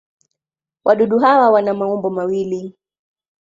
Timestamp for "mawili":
2.09-2.73